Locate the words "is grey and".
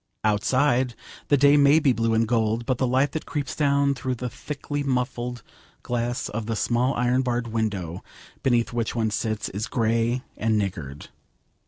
9.49-10.57